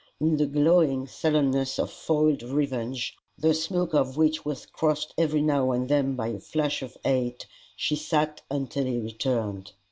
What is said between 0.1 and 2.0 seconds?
In the glowing sullenness of